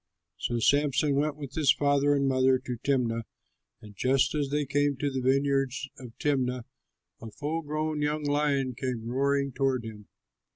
[0.39, 3.21] So Samson went with his father and mother to Timnah;
[3.83, 6.63] and just as they came to the vineyards of Timnah,
[7.21, 10.07] a full grown young lion came roaring toward him.